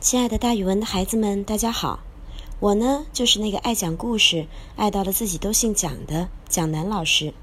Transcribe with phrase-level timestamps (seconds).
[0.00, 1.98] 亲爱的，大语文的孩子们，大家好！
[2.60, 7.34] 我呢，就是那个爱讲故事、爱到了自己都姓蒋的蒋楠老师。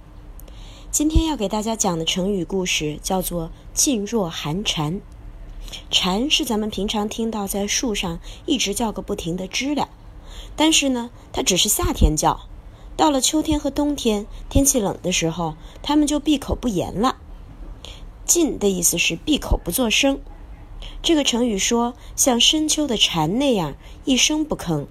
[0.89, 5.01] 今天要给大家讲的成语故事叫做“噤若寒蝉”。
[5.91, 9.89] 蝉是咱们平常听到在树上一直叫个不停的知了，
[10.55, 12.47] 但是呢，它只是夏天叫，
[12.95, 17.17] 到了秋天和冬天，天气冷的时候，它们就闭口不言了。
[18.25, 20.21] 噤的意思是闭口不作声。
[21.05, 24.87] 这个成语说像深秋的蝉那样一声不吭，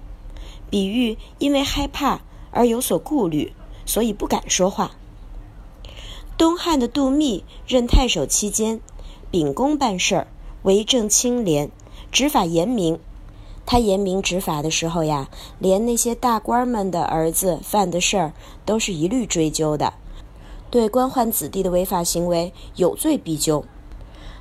[0.69, 3.51] 比喻因为害怕而有所顾虑，
[3.85, 4.91] 所以不敢说话。
[6.37, 8.79] 东汉的杜密任太守期间，
[9.29, 10.27] 秉公办事儿，
[10.63, 11.69] 为政清廉，
[12.13, 12.97] 执法严明。
[13.65, 19.93] 他严明执法的时候呀，连那些大官们的儿子犯的事儿，都是一律追究的，
[20.71, 23.65] 对官宦子弟的违法行为有罪必究。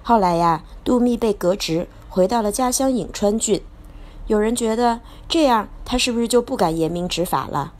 [0.07, 3.63] 后来呀，杜密被革职，回到了家乡颍川郡。
[4.27, 7.73] 有人觉得这样，他是不是就不敢严明执法了？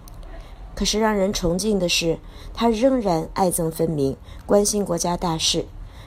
[0.75, 2.19] 可是让人崇敬的是，
[2.55, 4.17] 他仍然爱憎分明，
[4.47, 5.67] 关心国家大事，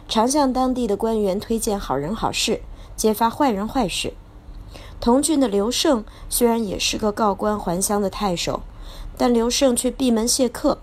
[0.10, 2.62] 常向当地的官员推荐好人好事，
[2.96, 4.14] 揭发坏人坏事。
[5.00, 8.62] 同郡的刘胜虽然也是个告官还乡的太守，
[9.16, 10.80] 但刘胜却闭门谢客，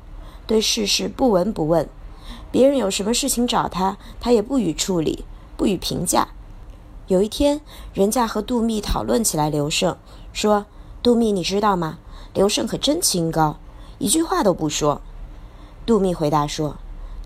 [0.47, 1.89] 对世事不闻不问。
[2.55, 5.25] 别人有什么事情找他，他也不予处理，
[5.57, 6.29] 不予评价。
[7.09, 7.61] 有一天，
[7.93, 9.97] 人家和杜密讨论起来，刘胜
[10.33, 10.65] 说
[11.03, 11.99] ：“杜密，你知道吗？
[12.33, 13.57] 刘胜可真清高，
[13.99, 15.01] 一句话都不说。”
[15.85, 16.77] 杜密回答说：“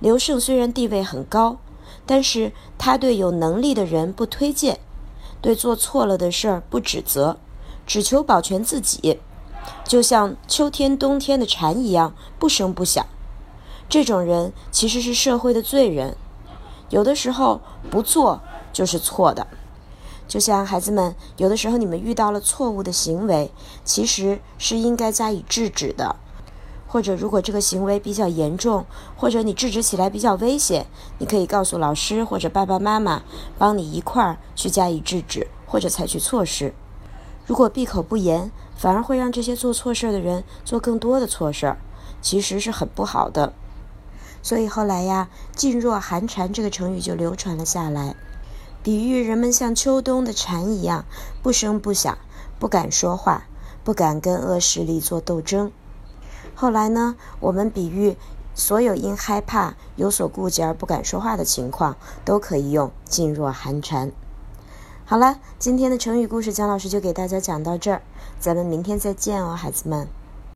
[0.01, 1.59] 刘胜虽然地位很高，
[2.07, 4.81] 但是他对有能力的人不推荐，
[5.43, 7.37] 对做错了的事儿不指责，
[7.87, 9.21] 只求保全自己，
[9.85, 13.05] 就像秋天、冬天的蝉一样，不声不响。”
[13.89, 16.15] 这种人其实是社会的罪人，
[16.91, 19.47] 有的时候不做就是错的。
[20.27, 23.51] 就像孩子们，有的时候你们遇到了错误的行为，
[23.85, 26.17] 其实是应该加以制止的。
[26.87, 28.85] 或者如果这个行为比较严重，
[29.17, 30.87] 或者你制止起来比较危险，
[31.19, 33.23] 你可以告诉老师或者爸爸妈妈，
[33.57, 36.75] 帮你一块儿去加以制止或者采取措施。
[37.47, 41.79] 如果闭口不言，反而会让这些做错事的人做更多的错事儿，
[42.21, 43.55] 其实是很不好的。
[44.49, 48.17] 所以后来呀，“噤若寒蝉”这个成语就流传了下来，
[48.83, 51.05] 比喻人们像秋冬的蝉一样，
[51.43, 52.17] 不声不响，
[52.59, 53.45] 不敢说话，
[53.85, 55.71] 不敢跟恶势力做斗争。
[56.55, 58.17] 后来呢，我们比喻
[58.55, 64.11] 所有因害怕、有所顾忌而不敢说话的情况，都可以用“噤若寒蝉”。
[65.05, 68.01] 好了，今天的成语故事，姜老师就给大家讲到这儿，
[68.41, 70.09] 咱们明天再见哦，孩子们。